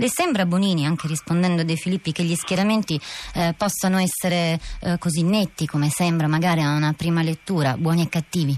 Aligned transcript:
Le 0.00 0.08
sembra 0.08 0.46
Bonini, 0.46 0.86
anche 0.86 1.08
rispondendo 1.08 1.62
a 1.62 1.64
De 1.64 1.74
Filippi, 1.74 2.12
che 2.12 2.22
gli 2.22 2.36
schieramenti 2.36 3.00
eh, 3.34 3.52
possano 3.58 3.98
essere 3.98 4.60
eh, 4.80 4.96
così 4.96 5.24
netti 5.24 5.66
come 5.66 5.88
sembra 5.88 6.28
magari 6.28 6.60
a 6.60 6.70
una 6.70 6.94
prima 6.96 7.20
lettura, 7.20 7.76
buoni 7.76 8.02
e 8.02 8.08
cattivi? 8.08 8.56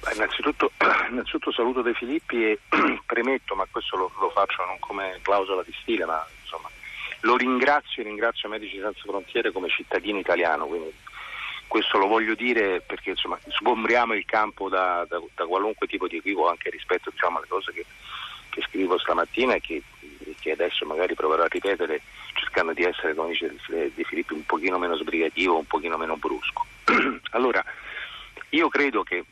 Beh, 0.00 0.14
innanzitutto, 0.14 0.72
innanzitutto, 1.10 1.52
saluto 1.52 1.82
De 1.82 1.92
Filippi 1.92 2.42
e 2.42 2.60
premetto, 3.04 3.54
ma 3.54 3.66
questo 3.70 3.98
lo, 3.98 4.10
lo, 4.18 4.30
faccio 4.30 4.64
non 4.64 4.78
come 4.78 5.18
clausola 5.20 5.62
di 5.62 5.74
stile, 5.82 6.06
ma 6.06 6.26
insomma 6.40 6.70
lo 7.20 7.36
ringrazio 7.36 8.00
e 8.00 8.06
ringrazio 8.06 8.48
Medici 8.48 8.80
Senza 8.80 9.02
Frontiere 9.02 9.52
come 9.52 9.68
cittadino 9.68 10.18
italiano, 10.18 10.64
quindi 10.64 10.90
questo 11.66 11.98
lo 11.98 12.06
voglio 12.06 12.34
dire 12.34 12.80
perché 12.80 13.10
insomma 13.10 13.38
sgombriamo 13.46 14.14
il 14.14 14.24
campo 14.24 14.70
da, 14.70 15.04
da, 15.06 15.20
da 15.34 15.44
qualunque 15.44 15.86
tipo 15.86 16.08
di 16.08 16.16
equivoco 16.16 16.48
anche 16.48 16.70
rispetto 16.70 17.10
diciamo, 17.10 17.36
alle 17.36 17.46
cose 17.46 17.72
che 17.74 17.84
che 18.52 18.62
scrivo 18.68 18.98
stamattina 18.98 19.54
e 19.54 19.60
che, 19.60 19.82
che, 20.38 20.52
adesso 20.52 20.84
magari 20.84 21.14
proverò 21.14 21.44
a 21.44 21.48
ripetere 21.48 22.02
cercando 22.34 22.74
di 22.74 22.84
essere, 22.84 23.14
come 23.14 23.30
dice 23.30 23.56
Di 23.94 24.04
Filippi, 24.04 24.34
un 24.34 24.44
pochino 24.44 24.78
meno 24.78 24.96
sbrigativo, 24.96 25.56
un 25.56 25.66
pochino 25.66 25.96
meno 25.96 26.16
brusco. 26.16 26.66
allora, 27.32 27.64
io 28.50 28.68
credo 28.68 29.02
che 29.02 29.24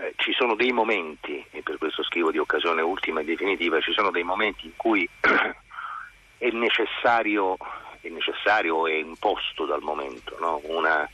eh, 0.00 0.12
ci 0.16 0.32
sono 0.32 0.56
dei 0.56 0.72
momenti, 0.72 1.44
e 1.52 1.62
per 1.62 1.78
questo 1.78 2.02
scrivo 2.02 2.32
di 2.32 2.38
occasione 2.38 2.82
ultima 2.82 3.20
e 3.20 3.24
definitiva, 3.24 3.80
ci 3.80 3.92
sono 3.92 4.10
dei 4.10 4.24
momenti 4.24 4.66
in 4.66 4.72
cui 4.76 5.08
è 6.38 6.50
necessario, 6.50 7.56
è 8.00 8.08
necessario 8.08 8.86
e 8.86 8.98
imposto 8.98 9.66
dal 9.66 9.82
momento 9.82 10.36
no? 10.40 10.60
una, 10.64 11.08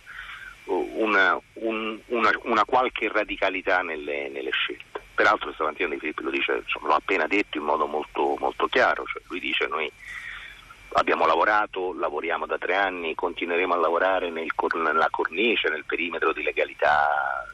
una, 0.64 1.38
un, 1.55 1.98
una, 2.06 2.30
una, 2.42 2.64
qualche 2.64 3.08
radicalità 3.08 3.83
nelle, 3.83 4.28
nelle 4.28 4.50
scelte. 4.50 4.93
Peraltro 5.14 5.52
stamattina 5.52 5.88
Di 5.88 5.98
Filippi 5.98 6.23
lo 6.23 6.30
dice, 6.30 6.62
insomma, 6.64 6.88
l'ho 6.88 6.95
appena 6.95 7.27
detto 7.27 7.59
in 7.59 7.64
modo 7.64 7.86
molto, 7.86 8.36
molto 8.38 8.66
chiaro, 8.66 9.05
cioè, 9.05 9.22
lui 9.28 9.41
dice 9.41 9.66
noi 9.66 9.91
abbiamo 10.95 11.27
lavorato, 11.27 11.95
lavoriamo 11.95 12.47
da 12.47 12.58
tre 12.58 12.75
anni, 12.75 13.14
continueremo 13.14 13.75
a 13.75 13.78
lavorare 13.78 14.30
nel, 14.30 14.50
nella 14.75 15.08
cornice, 15.11 15.69
nel 15.69 15.84
perimetro 15.84 16.33
di 16.33 16.42
legalità 16.42 17.48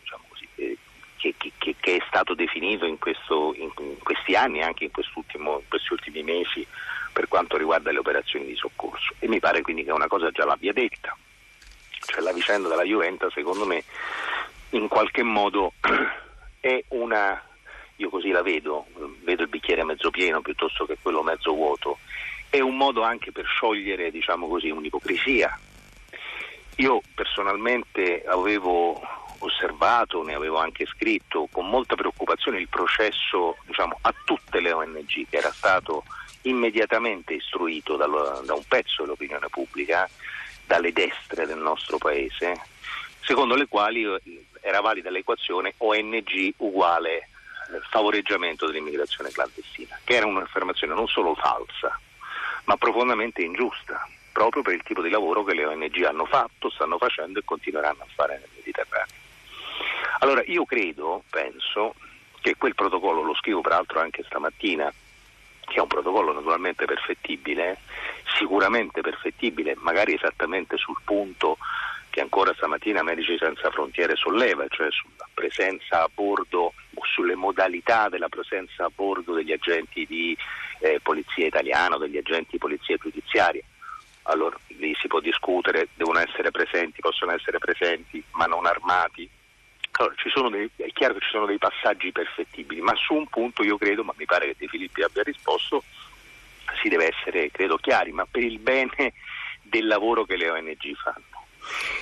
diciamo 0.00 0.24
così, 0.28 0.48
eh, 0.56 0.78
che, 1.16 1.34
che, 1.36 1.74
che, 1.78 1.96
è 1.96 2.04
stato 2.06 2.34
definito 2.34 2.84
in, 2.84 2.98
questo, 2.98 3.54
in, 3.54 3.70
in 3.78 3.98
questi 4.02 4.34
anni, 4.34 4.62
anche 4.62 4.84
in, 4.84 4.90
in, 4.94 5.62
questi 5.68 5.92
ultimi 5.92 6.22
mesi 6.22 6.66
per 7.12 7.28
quanto 7.28 7.56
riguarda 7.56 7.90
le 7.90 7.98
operazioni 7.98 8.46
di 8.46 8.56
soccorso. 8.56 9.14
E 9.18 9.28
mi 9.28 9.40
pare 9.40 9.62
quindi 9.62 9.84
che 9.84 9.90
una 9.90 10.08
cosa 10.08 10.30
già 10.30 10.44
l'abbia 10.44 10.72
detta. 10.72 11.16
Cioè 11.90 12.20
la 12.20 12.32
vicenda 12.32 12.68
della 12.68 12.84
Juventus 12.84 13.32
secondo 13.32 13.66
me 13.66 13.82
in 14.70 14.86
qualche 14.86 15.22
modo 15.22 15.72
è 16.66 16.84
una, 16.88 17.40
io 17.96 18.10
così 18.10 18.30
la 18.30 18.42
vedo, 18.42 18.86
vedo 19.22 19.42
il 19.42 19.48
bicchiere 19.48 19.84
mezzo 19.84 20.10
pieno 20.10 20.40
piuttosto 20.40 20.84
che 20.84 20.98
quello 21.00 21.22
mezzo 21.22 21.52
vuoto, 21.52 21.98
è 22.50 22.58
un 22.58 22.76
modo 22.76 23.02
anche 23.02 23.30
per 23.30 23.44
sciogliere, 23.46 24.10
diciamo 24.10 24.48
così, 24.48 24.70
un'ipocrisia. 24.70 25.58
Io 26.78 27.00
personalmente 27.14 28.24
avevo 28.26 29.00
osservato, 29.38 30.24
ne 30.24 30.34
avevo 30.34 30.58
anche 30.58 30.86
scritto 30.86 31.48
con 31.52 31.68
molta 31.68 31.94
preoccupazione 31.94 32.58
il 32.58 32.68
processo 32.68 33.56
diciamo, 33.64 33.98
a 34.00 34.14
tutte 34.24 34.60
le 34.60 34.72
ONG 34.72 35.28
che 35.28 35.36
era 35.36 35.52
stato 35.52 36.04
immediatamente 36.42 37.34
istruito 37.34 37.96
da, 37.96 38.06
un 38.06 38.64
pezzo 38.66 39.02
dell'opinione 39.02 39.48
pubblica, 39.48 40.08
dalle 40.64 40.92
destre 40.92 41.46
del 41.46 41.58
nostro 41.58 41.98
paese, 41.98 42.60
secondo 43.26 43.56
le 43.56 43.66
quali 43.66 44.06
era 44.60 44.80
valida 44.80 45.10
l'equazione 45.10 45.74
ONG 45.78 46.54
uguale 46.58 47.16
eh, 47.16 47.28
favoreggiamento 47.90 48.66
dell'immigrazione 48.66 49.30
clandestina, 49.30 49.98
che 50.04 50.14
era 50.14 50.26
un'affermazione 50.26 50.94
non 50.94 51.08
solo 51.08 51.34
falsa, 51.34 51.98
ma 52.64 52.76
profondamente 52.76 53.42
ingiusta, 53.42 54.08
proprio 54.30 54.62
per 54.62 54.74
il 54.74 54.82
tipo 54.84 55.02
di 55.02 55.10
lavoro 55.10 55.42
che 55.42 55.54
le 55.54 55.66
ONG 55.66 56.04
hanno 56.04 56.24
fatto, 56.24 56.70
stanno 56.70 56.98
facendo 56.98 57.40
e 57.40 57.44
continueranno 57.44 58.02
a 58.02 58.06
fare 58.14 58.38
nel 58.38 58.48
Mediterraneo. 58.54 59.14
Allora 60.20 60.42
io 60.46 60.64
credo, 60.64 61.24
penso, 61.28 61.94
che 62.40 62.54
quel 62.56 62.76
protocollo, 62.76 63.22
lo 63.22 63.34
scrivo 63.34 63.60
peraltro 63.60 63.98
anche 63.98 64.22
stamattina, 64.24 64.92
che 65.60 65.74
è 65.74 65.80
un 65.80 65.88
protocollo 65.88 66.32
naturalmente 66.32 66.84
perfettibile, 66.84 67.78
sicuramente 68.38 69.00
perfettibile, 69.00 69.74
magari 69.78 70.14
esattamente 70.14 70.76
sul 70.76 70.96
punto 71.04 71.55
ancora 72.36 72.54
stamattina 72.54 73.02
Medici 73.02 73.34
Senza 73.38 73.70
Frontiere 73.70 74.14
solleva, 74.14 74.66
cioè 74.68 74.88
sulla 74.90 75.26
presenza 75.32 76.02
a 76.02 76.10
bordo 76.12 76.64
o 76.66 77.04
sulle 77.14 77.34
modalità 77.34 78.10
della 78.10 78.28
presenza 78.28 78.84
a 78.84 78.90
bordo 78.94 79.32
degli 79.32 79.52
agenti 79.52 80.04
di 80.04 80.36
eh, 80.80 81.00
polizia 81.02 81.46
italiana 81.46 81.94
o 81.94 81.98
degli 81.98 82.18
agenti 82.18 82.50
di 82.52 82.58
polizia 82.58 82.98
giudiziaria. 82.98 83.62
Allora 84.24 84.54
lì 84.76 84.94
si 85.00 85.06
può 85.06 85.20
discutere, 85.20 85.88
devono 85.94 86.18
essere 86.18 86.50
presenti, 86.50 87.00
possono 87.00 87.32
essere 87.32 87.56
presenti, 87.56 88.22
ma 88.32 88.44
non 88.44 88.66
armati. 88.66 89.26
Allora, 89.92 90.50
dei, 90.50 90.70
è 90.76 90.92
chiaro 90.92 91.14
che 91.14 91.20
ci 91.20 91.30
sono 91.30 91.46
dei 91.46 91.56
passaggi 91.56 92.12
perfettibili, 92.12 92.82
ma 92.82 92.94
su 92.96 93.14
un 93.14 93.28
punto 93.28 93.62
io 93.62 93.78
credo, 93.78 94.04
ma 94.04 94.12
mi 94.14 94.26
pare 94.26 94.48
che 94.48 94.56
De 94.58 94.68
Filippi 94.68 95.00
abbia 95.00 95.22
risposto, 95.22 95.84
si 96.82 96.90
deve 96.90 97.14
essere, 97.16 97.50
credo, 97.50 97.78
chiari, 97.78 98.12
ma 98.12 98.26
per 98.30 98.42
il 98.42 98.58
bene 98.58 99.14
del 99.62 99.86
lavoro 99.86 100.26
che 100.26 100.36
le 100.36 100.50
ONG 100.50 100.94
fanno 100.96 101.35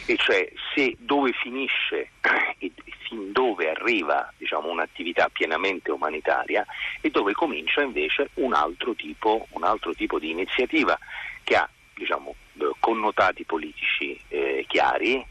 e 0.07 0.17
cioè 0.17 0.51
se 0.75 0.95
dove 0.99 1.33
finisce 1.33 2.11
e 2.59 2.73
fin 3.07 3.33
dove 3.33 3.71
arriva 3.71 4.33
diciamo, 4.37 4.69
un'attività 4.69 5.29
pienamente 5.31 5.91
umanitaria 5.91 6.65
e 7.01 7.11
dove 7.11 7.33
comincia 7.33 7.83
invece 7.83 8.31
un 8.35 8.55
altro 8.55 8.95
tipo, 8.95 9.47
un 9.51 9.65
altro 9.65 9.95
tipo 9.95 10.19
di 10.19 10.31
iniziativa 10.31 10.99
che 11.43 11.57
ha 11.57 11.69
diciamo, 11.95 12.35
connotati 12.79 13.45
politici 13.45 14.19
eh, 14.29 14.65
chiari, 14.69 15.25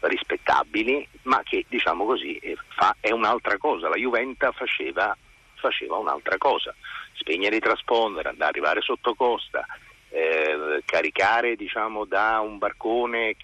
rispettabili, 0.00 1.06
ma 1.22 1.42
che 1.42 1.64
diciamo 1.68 2.04
così 2.04 2.36
eh, 2.36 2.56
fa, 2.68 2.96
è 3.00 3.10
un'altra 3.10 3.56
cosa. 3.58 3.88
La 3.88 3.96
Juventa 3.96 4.52
faceva, 4.52 5.16
faceva 5.54 5.96
un'altra 5.96 6.36
cosa, 6.38 6.74
spegnere 7.14 7.56
i 7.56 7.60
trasponder, 7.60 8.26
andare 8.26 8.50
arrivare 8.50 8.80
sotto 8.80 9.14
costa, 9.14 9.66
eh, 10.14 10.82
caricare 10.84 11.56
diciamo, 11.56 12.04
da 12.04 12.38
un 12.38 12.58
barcone 12.58 13.34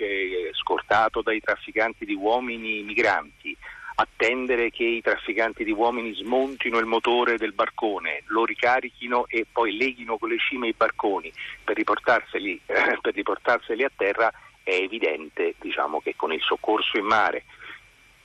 scortato 0.52 1.20
dai 1.20 1.40
trafficanti 1.40 2.04
di 2.04 2.14
uomini 2.14 2.82
migranti, 2.82 3.56
attendere 3.96 4.70
che 4.70 4.84
i 4.84 5.00
trafficanti 5.00 5.64
di 5.64 5.72
uomini 5.72 6.14
smontino 6.14 6.78
il 6.78 6.86
motore 6.86 7.36
del 7.38 7.54
barcone, 7.54 8.22
lo 8.26 8.44
ricarichino 8.44 9.26
e 9.26 9.46
poi 9.50 9.76
leghino 9.76 10.16
con 10.16 10.28
le 10.28 10.38
cime 10.38 10.68
i 10.68 10.74
barconi 10.76 11.32
per 11.64 11.74
riportarseli, 11.74 12.60
eh, 12.66 12.98
per 13.00 13.14
riportarseli 13.14 13.82
a 13.82 13.90
terra, 13.94 14.32
è 14.62 14.74
evidente 14.74 15.54
diciamo, 15.58 16.00
che 16.00 16.14
con 16.14 16.32
il 16.32 16.40
soccorso 16.40 16.98
in 16.98 17.04
mare, 17.04 17.44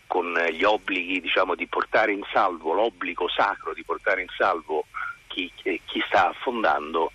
con 0.06 0.32
gli 0.52 0.64
obblighi 0.64 1.20
diciamo, 1.20 1.56
di 1.56 1.66
portare 1.66 2.12
in 2.12 2.22
salvo, 2.32 2.74
l'obbligo 2.74 3.28
sacro 3.28 3.74
di 3.74 3.84
portare 3.84 4.22
in 4.22 4.30
salvo 4.38 4.86
chi, 5.26 5.52
chi 5.56 6.04
sta 6.06 6.30
affondando, 6.30 7.12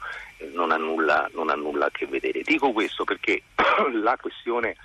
non 0.52 0.72
ha, 0.72 0.76
nulla, 0.76 1.28
non 1.32 1.50
ha 1.50 1.54
nulla 1.54 1.86
a 1.86 1.90
che 1.90 2.06
vedere. 2.06 2.42
Dico 2.42 2.72
questo 2.72 3.04
perché 3.04 3.42
la 4.02 4.16
questione, 4.16 4.76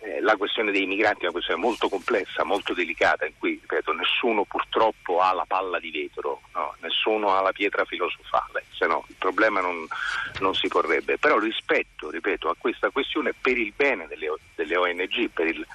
eh, 0.00 0.20
la 0.20 0.36
questione 0.36 0.70
dei 0.70 0.86
migranti 0.86 1.20
è 1.20 1.24
una 1.24 1.32
questione 1.32 1.60
molto 1.60 1.88
complessa, 1.88 2.44
molto 2.44 2.74
delicata, 2.74 3.26
in 3.26 3.32
cui 3.38 3.58
ripeto, 3.60 3.92
nessuno 3.92 4.44
purtroppo 4.44 5.20
ha 5.20 5.32
la 5.32 5.44
palla 5.46 5.78
di 5.78 5.90
vetro, 5.90 6.42
no? 6.54 6.74
nessuno 6.80 7.36
ha 7.36 7.40
la 7.40 7.52
pietra 7.52 7.84
filosofale, 7.84 8.64
se 8.72 8.86
no 8.86 9.04
il 9.08 9.16
problema 9.18 9.60
non, 9.60 9.86
non, 10.40 10.54
si 10.54 10.68
porrebbe. 10.68 11.18
Però 11.18 11.38
rispetto, 11.38 12.10
ripeto, 12.10 12.48
a 12.48 12.56
questa 12.58 12.90
questione 12.90 13.32
per 13.38 13.56
il 13.56 13.72
bene 13.74 14.06
delle, 14.06 14.34
delle 14.54 14.76
ONG, 14.76 15.30
per 15.30 15.46
il, 15.46 15.66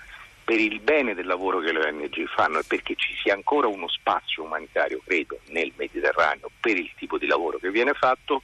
per 0.44 0.60
il 0.60 0.80
bene 0.80 1.14
del 1.14 1.28
lavoro 1.28 1.60
che 1.60 1.72
le 1.72 1.86
ONG 1.86 2.28
fanno 2.28 2.60
e 2.60 2.64
perché 2.68 2.96
ci 2.96 3.16
sia 3.22 3.34
ancora 3.34 3.68
uno 3.68 3.88
spazio 3.88 4.44
umanitario, 4.44 5.02
credo, 5.06 5.40
nel 5.48 5.72
Mediterraneo 5.76 6.50
per 6.60 6.78
il 6.78 6.92
tipo 6.96 7.18
di 7.18 7.26
lavoro 7.26 7.58
che 7.58 7.72
viene 7.72 7.94
fatto, 7.94 8.42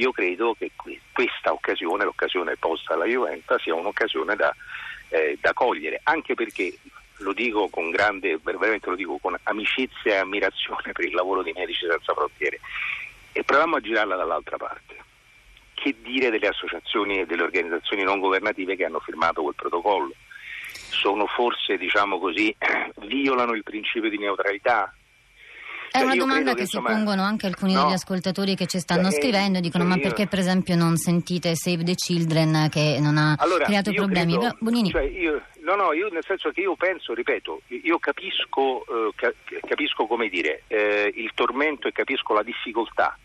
io 0.00 0.12
credo 0.12 0.54
che 0.54 0.72
questa 1.12 1.52
occasione, 1.52 2.04
l'occasione 2.04 2.56
posta 2.56 2.94
alla 2.94 3.04
Juventus, 3.04 3.60
sia 3.60 3.74
un'occasione 3.74 4.34
da, 4.34 4.54
eh, 5.10 5.36
da 5.40 5.52
cogliere, 5.52 6.00
anche 6.04 6.34
perché 6.34 6.74
lo 7.18 7.34
dico 7.34 7.68
con 7.68 7.90
grande, 7.90 8.38
veramente 8.42 8.88
lo 8.88 8.96
dico 8.96 9.18
con 9.18 9.36
amicizia 9.42 10.14
e 10.14 10.16
ammirazione 10.16 10.92
per 10.92 11.04
il 11.04 11.12
lavoro 11.12 11.42
di 11.42 11.52
Medici 11.52 11.86
Senza 11.86 12.14
Frontiere 12.14 12.60
e 13.32 13.44
proviamo 13.44 13.76
a 13.76 13.80
girarla 13.80 14.16
dall'altra 14.16 14.56
parte. 14.56 14.96
Che 15.74 15.94
dire 16.02 16.30
delle 16.30 16.48
associazioni 16.48 17.20
e 17.20 17.26
delle 17.26 17.42
organizzazioni 17.42 18.02
non 18.02 18.20
governative 18.20 18.76
che 18.76 18.84
hanno 18.84 19.00
firmato 19.00 19.42
quel 19.42 19.54
protocollo? 19.54 20.14
Sono 20.72 21.26
forse, 21.26 21.76
diciamo 21.76 22.18
così, 22.18 22.54
violano 23.00 23.52
il 23.52 23.62
principio 23.62 24.08
di 24.08 24.18
neutralità? 24.18 24.94
È 25.90 25.98
cioè, 25.98 26.04
una 26.04 26.14
domanda 26.14 26.50
che, 26.50 26.56
che 26.56 26.62
insomma, 26.62 26.88
si 26.90 26.94
pongono 26.94 27.22
anche 27.22 27.46
alcuni 27.46 27.72
no, 27.72 27.82
degli 27.84 27.92
ascoltatori 27.94 28.54
che 28.54 28.66
ci 28.66 28.78
stanno 28.78 29.10
cioè, 29.10 29.20
scrivendo 29.20 29.58
dicono 29.58 29.84
cioè 29.84 29.96
ma 29.96 30.00
perché 30.00 30.28
per 30.28 30.38
esempio 30.38 30.76
non 30.76 30.96
sentite 30.96 31.56
Save 31.56 31.82
the 31.82 31.94
Children 31.94 32.68
che 32.70 32.98
non 33.00 33.16
ha 33.16 33.34
allora, 33.38 33.64
creato 33.64 33.92
problemi? 33.92 34.36
Credo, 34.36 34.56
Bonini. 34.60 34.90
Cioè 34.90 35.02
io, 35.02 35.42
no, 35.62 35.74
no, 35.74 35.92
io 35.92 36.08
nel 36.10 36.24
senso 36.24 36.50
che 36.50 36.60
io 36.60 36.76
penso, 36.76 37.12
ripeto, 37.12 37.62
io 37.68 37.98
capisco, 37.98 38.84
eh, 38.86 39.34
capisco 39.66 40.06
come 40.06 40.28
dire, 40.28 40.62
eh, 40.68 41.12
il 41.14 41.32
tormento 41.34 41.88
e 41.88 41.92
capisco 41.92 42.34
la 42.34 42.42
difficoltà 42.42 43.18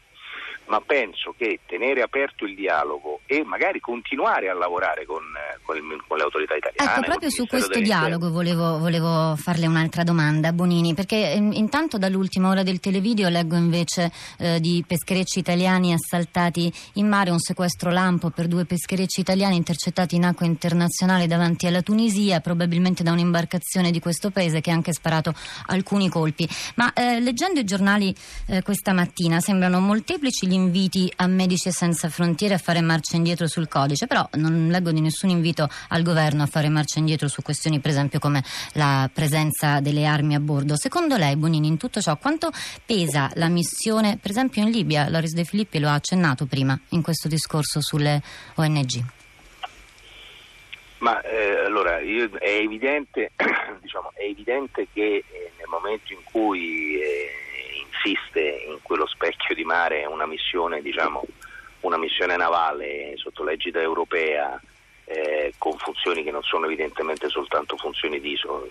ma 0.67 0.81
penso 0.81 1.33
che 1.37 1.59
tenere 1.65 2.01
aperto 2.01 2.45
il 2.45 2.55
dialogo 2.55 3.21
e 3.25 3.43
magari 3.43 3.79
continuare 3.79 4.49
a 4.49 4.53
lavorare 4.53 5.05
con, 5.05 5.21
eh, 5.23 5.59
con, 5.63 5.75
il, 5.75 6.03
con 6.07 6.17
le 6.17 6.23
autorità 6.23 6.55
italiane. 6.55 6.91
Ecco, 6.91 7.01
proprio 7.01 7.29
su 7.29 7.45
questo 7.45 7.79
dialogo 7.79 8.31
volevo, 8.31 8.79
volevo, 8.79 9.35
farle 9.35 9.67
un'altra 9.67 10.03
domanda, 10.03 10.53
Bonini, 10.53 10.93
perché 10.93 11.33
ehm, 11.33 11.51
intanto 11.53 11.97
dall'ultima 11.97 12.49
ora 12.49 12.63
del 12.63 12.79
televideo 12.79 13.29
leggo 13.29 13.55
invece 13.55 14.11
eh, 14.39 14.59
di 14.59 14.83
pescherecci 14.85 15.39
italiani 15.39 15.93
assaltati 15.93 16.71
in 16.93 17.07
mare, 17.07 17.29
un 17.29 17.39
sequestro 17.39 17.91
lampo 17.91 18.29
per 18.29 18.47
due 18.47 18.65
pescherecci 18.65 19.19
italiani 19.19 19.55
intercettati 19.55 20.15
in 20.15 20.25
acqua 20.25 20.45
internazionale 20.45 21.27
davanti 21.27 21.67
alla 21.67 21.81
Tunisia, 21.81 22.39
probabilmente 22.39 23.03
da 23.03 23.11
un'imbarcazione 23.11 23.91
di 23.91 23.99
questo 23.99 24.31
paese 24.31 24.61
che 24.61 24.71
ha 24.71 24.73
anche 24.73 24.93
sparato 24.93 25.33
alcuni 25.67 26.09
colpi. 26.09 26.47
Ma 26.75 26.91
eh, 26.93 27.19
leggendo 27.19 27.59
i 27.59 27.63
giornali 27.63 28.13
eh, 28.47 28.61
questa 28.63 28.93
mattina 28.93 29.39
sembrano 29.39 29.79
molteplici 29.79 30.47
gli 30.47 30.54
inviti 30.55 31.11
a 31.17 31.27
Medici 31.27 31.71
Senza 31.71 32.09
Frontiere 32.09 32.55
a 32.55 32.57
fare 32.57 32.81
marcia 32.81 33.15
indietro 33.15 33.47
sul 33.47 33.67
codice, 33.67 34.07
però 34.07 34.27
non 34.33 34.69
leggo 34.69 34.91
di 34.91 35.01
nessun 35.01 35.29
invito 35.29 35.69
al 35.89 36.01
governo 36.01 36.43
a 36.43 36.47
fare 36.47 36.69
marcia 36.69 36.99
indietro 36.99 37.27
su 37.27 37.41
questioni 37.41 37.79
per 37.79 37.91
esempio 37.91 38.19
come 38.19 38.43
la 38.73 39.09
presenza 39.13 39.79
delle 39.79 40.05
armi 40.05 40.35
a 40.35 40.39
bordo. 40.39 40.75
Secondo 40.75 41.17
lei, 41.17 41.35
Bonini, 41.35 41.67
in 41.67 41.77
tutto 41.77 42.01
ciò 42.01 42.17
quanto 42.17 42.49
pesa 42.85 43.29
la 43.35 43.49
missione, 43.49 44.17
per 44.19 44.31
esempio 44.31 44.63
in 44.63 44.71
Libia, 44.71 45.09
Loris 45.09 45.33
De 45.33 45.43
Filippi 45.43 45.79
lo 45.79 45.89
ha 45.89 45.93
accennato 45.93 46.45
prima 46.45 46.79
in 46.89 47.01
questo 47.01 47.27
discorso 47.27 47.81
sulle 47.81 48.21
ONG? 48.55 49.03
Ma 50.99 51.21
eh, 51.21 51.65
allora 51.65 51.99
io, 51.99 52.29
è, 52.39 52.49
evidente, 52.49 53.31
diciamo, 53.81 54.11
è 54.15 54.23
evidente 54.23 54.87
che 54.91 55.23
eh, 55.29 55.51
nel 55.57 55.67
momento 55.67 56.13
in 56.13 56.19
cui 56.23 56.99
eh, 56.99 57.44
insiste 58.05 58.65
in 58.67 58.77
quello 58.81 59.07
specchio 59.07 59.55
di 59.55 59.63
mare 59.63 60.05
una 60.05 60.27
missione, 60.27 60.81
diciamo, 60.81 61.23
una 61.81 61.97
missione 61.97 62.35
navale 62.37 63.13
sotto 63.17 63.43
l'egida 63.43 63.81
europea 63.81 64.59
eh, 65.05 65.53
con 65.57 65.77
funzioni 65.77 66.23
che 66.23 66.31
non 66.31 66.41
sono 66.43 66.65
evidentemente 66.65 67.29
soltanto 67.29 67.77
funzioni 67.77 68.19
di 68.19 68.35
sono, 68.37 68.67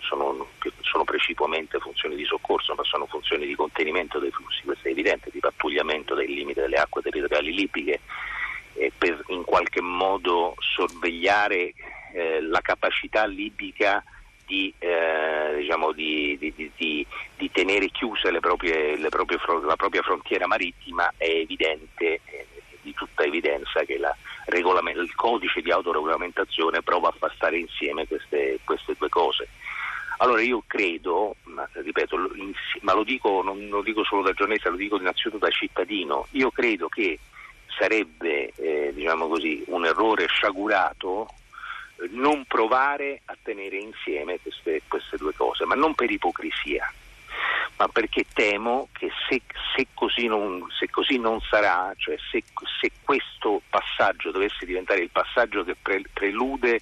sono 0.81 1.03
precipuamente 1.03 1.79
funzioni 1.79 2.15
di 2.15 2.25
soccorso, 2.25 2.73
ma 2.75 2.83
sono 2.83 3.05
funzioni 3.05 3.45
di 3.45 3.55
contenimento 3.55 4.19
dei 4.19 4.31
flussi, 4.31 4.63
questo 4.63 4.87
è 4.87 4.91
evidente, 4.91 5.29
di 5.31 5.39
pattugliamento 5.39 6.13
dei 6.13 6.27
limiti 6.27 6.59
delle 6.59 6.77
acque 6.77 7.01
territoriali 7.01 7.53
libiche 7.53 8.01
eh, 8.73 8.91
per 8.97 9.23
in 9.27 9.43
qualche 9.43 9.81
modo 9.81 10.55
sorvegliare 10.59 11.73
eh, 12.13 12.41
la 12.41 12.61
capacità 12.61 13.25
libica 13.25 14.03
di, 14.45 14.73
eh, 14.77 15.55
diciamo, 15.57 15.91
di, 15.91 16.37
di, 16.37 16.53
di, 16.55 16.71
tenere 17.55 17.87
chiuse 17.89 18.31
le 18.31 18.41
proprie, 18.41 18.97
proprie, 19.07 19.39
la 19.63 19.77
propria 19.77 20.01
frontiera 20.01 20.45
marittima 20.45 21.09
è 21.15 21.29
evidente, 21.29 22.19
eh, 22.25 22.45
di 22.81 22.93
tutta 22.93 23.23
evidenza, 23.23 23.81
che 23.85 23.93
il 23.93 25.15
codice 25.15 25.61
di 25.61 25.71
autoregolamentazione 25.71 26.81
prova 26.81 27.07
a 27.07 27.15
far 27.17 27.31
stare 27.33 27.57
insieme 27.57 28.05
queste, 28.07 28.59
queste 28.65 28.93
due 28.97 29.07
cose. 29.07 29.47
Allora 30.17 30.41
io 30.41 30.63
credo, 30.67 31.37
ma, 31.43 31.65
ripeto, 31.71 32.29
ma 32.81 32.93
lo 32.93 33.03
dico, 33.03 33.41
non 33.41 33.69
lo 33.69 33.81
dico 33.81 34.03
solo 34.03 34.21
da 34.21 34.33
giornalista, 34.33 34.69
lo 34.69 34.75
dico 34.75 34.97
innanzitutto 34.97 35.37
da 35.37 35.49
cittadino, 35.49 36.27
io 36.31 36.51
credo 36.51 36.89
che 36.89 37.17
sarebbe 37.77 38.51
eh, 38.57 38.91
diciamo 38.93 39.29
così, 39.29 39.63
un 39.67 39.85
errore 39.85 40.27
sciagurato 40.27 41.27
non 42.09 42.43
provare 42.45 43.21
a 43.25 43.37
tenere 43.41 43.77
insieme 43.77 44.39
queste, 44.41 44.81
queste 44.89 45.15
due 45.15 45.33
cose, 45.33 45.63
ma 45.63 45.75
non 45.75 45.95
per 45.95 46.11
ipocrisia, 46.11 46.91
ma 47.77 47.87
perché 47.87 48.25
temo 48.33 48.87
che 48.93 49.09
se, 49.27 49.41
se, 49.75 49.87
così, 49.93 50.27
non, 50.27 50.65
se 50.77 50.89
così, 50.89 51.17
non, 51.17 51.39
sarà, 51.41 51.93
cioè 51.97 52.15
se, 52.31 52.43
se, 52.79 52.91
questo 53.03 53.61
passaggio 53.69 54.31
dovesse 54.31 54.65
diventare 54.65 55.01
il 55.01 55.09
passaggio 55.09 55.63
che 55.63 55.75
pre, 55.81 56.01
prelude 56.13 56.81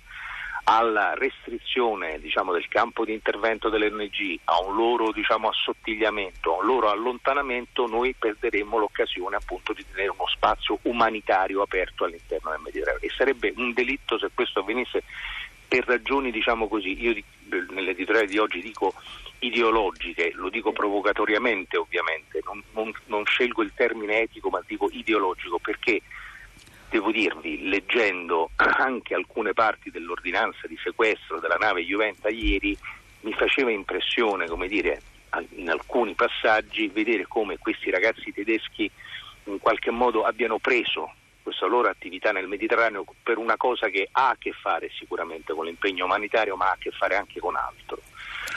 alla 0.66 1.13
restrizione 1.16 2.19
diciamo, 2.19 2.54
del 2.54 2.68
campo 2.69 3.04
di 3.04 3.12
intervento 3.12 3.69
dell'ONG, 3.69 4.40
a 4.45 4.62
un 4.62 4.75
loro 4.75 5.12
diciamo, 5.12 5.50
assottigliamento, 5.50 6.54
a 6.54 6.60
un 6.60 6.66
loro 6.66 6.90
allontanamento, 6.90 7.88
noi 7.88 8.16
perderemmo 8.18 8.78
l'occasione 8.78 9.36
appunto 9.36 9.74
di 9.74 9.86
tenere 9.92 10.12
uno 10.12 10.28
spazio 10.28 10.80
umanitario 10.84 11.62
aperto 11.62 12.06
all'interno 12.06 12.51
del 12.51 12.62
Mediterraneo. 12.62 13.01
E 13.01 13.10
sarebbe 13.10 13.51
un 13.57 13.74
delitto 13.74 14.18
se 14.18 14.30
questo 14.34 14.62
avvenisse 14.62 15.04
per 15.74 15.88
ragioni, 15.88 16.30
diciamo 16.30 16.68
così, 16.68 17.02
io 17.02 17.16
nell'editoriale 17.72 18.28
di 18.28 18.38
oggi 18.38 18.62
dico 18.62 18.94
ideologiche, 19.40 20.31
lo 20.36 20.50
dico 20.50 20.72
provocatoriamente 20.72 21.78
ovviamente, 21.78 22.42
non, 22.46 22.62
non, 22.74 22.92
non 23.08 23.25
scelgo 23.25 23.64
il 23.64 23.72
termine 23.74 24.22
etico 24.22 24.50
ma 24.50 24.62
dico 24.68 24.88
ideologico 24.92 25.58
perché 25.58 26.00
devo 26.92 27.12
dirvi, 27.12 27.68
leggendo 27.68 28.52
anche 28.56 29.16
alcune 29.16 29.54
parti 29.54 29.90
dell'ordinanza 29.90 30.68
di 30.68 30.78
sequestro 30.78 31.40
della 31.40 31.58
nave 31.60 31.84
Juventa 31.84 32.30
ieri, 32.30 32.78
mi 33.22 33.34
faceva 33.34 33.72
impressione, 33.72 34.46
come 34.46 34.68
dire, 34.68 35.02
in 35.56 35.72
alcuni 35.72 36.14
passaggi, 36.14 36.88
vedere 36.90 37.25
come 37.25 37.58
questi 37.58 37.90
ragazzi 37.90 38.31
tedeschi 38.31 38.88
in 39.46 39.58
qualche 39.58 39.90
modo 39.90 40.22
abbiano 40.22 40.60
preso 40.60 41.14
questa 41.44 41.68
loro 41.68 41.90
attività 41.90 42.31
nel 42.31 42.48
Mediterraneo 42.48 43.06
per 43.22 43.38
una 43.38 43.57
cosa 43.57 43.90
che 43.90 44.07
ha 44.12 44.30
a 44.30 44.36
che 44.40 44.54
fare 44.54 44.90
sicuramente 44.98 45.54
con 45.54 45.66
l'impegno 45.66 46.06
umanitario, 46.06 46.56
ma 46.56 46.69
ha 46.69 46.72
a 46.72 46.78
che 46.80 46.92
fare 46.92 47.16
anche 47.16 47.40
con 47.40 47.56
altro. 47.56 48.01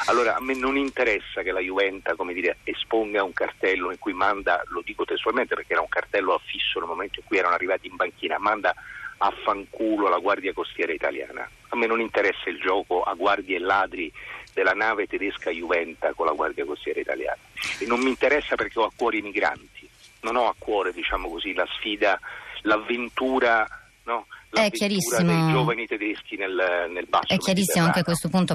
Allora 0.06 0.36
a 0.36 0.40
me 0.40 0.54
non 0.54 0.76
interessa 0.76 1.42
che 1.42 1.52
la 1.52 1.60
Juventa 1.60 2.14
dire, 2.32 2.58
esponga 2.64 3.22
un 3.22 3.32
cartello 3.32 3.90
in 3.90 3.98
cui 3.98 4.12
manda, 4.12 4.62
lo 4.68 4.82
dico 4.84 5.04
testualmente 5.04 5.54
perché 5.54 5.72
era 5.72 5.82
un 5.82 5.88
cartello 5.88 6.34
affisso 6.34 6.78
nel 6.78 6.88
momento 6.88 7.20
in 7.20 7.26
cui 7.26 7.38
erano 7.38 7.54
arrivati 7.54 7.88
in 7.88 7.96
banchina, 7.96 8.38
manda 8.38 8.74
a 9.18 9.30
fanculo 9.42 10.08
la 10.08 10.18
Guardia 10.18 10.52
Costiera 10.52 10.92
italiana. 10.92 11.48
A 11.68 11.76
me 11.76 11.86
non 11.86 12.00
interessa 12.00 12.48
il 12.48 12.60
gioco 12.60 13.02
a 13.02 13.14
guardie 13.14 13.56
e 13.56 13.60
ladri 13.60 14.12
della 14.52 14.72
nave 14.72 15.06
tedesca 15.06 15.50
Juventa 15.50 16.12
con 16.12 16.26
la 16.26 16.32
Guardia 16.32 16.64
Costiera 16.64 17.00
italiana. 17.00 17.40
E 17.78 17.86
non 17.86 18.00
mi 18.00 18.08
interessa 18.08 18.54
perché 18.54 18.78
ho 18.78 18.84
a 18.84 18.92
cuore 18.94 19.18
i 19.18 19.22
migranti, 19.22 19.88
non 20.20 20.36
ho 20.36 20.48
a 20.48 20.54
cuore 20.56 20.92
diciamo 20.92 21.28
così, 21.28 21.54
la 21.54 21.66
sfida, 21.72 22.20
l'avventura 22.66 23.66
no? 24.04 24.26
chiarissimo. 24.70 25.32
dei 25.32 25.52
giovani 25.52 25.86
tedeschi 25.86 26.36
nel, 26.36 26.88
nel 26.90 27.06
basso 27.08 27.32
È 27.32 27.36
chiarissimo 27.36 27.86
anche 27.86 28.02
questo 28.02 28.28
punto 28.28 28.54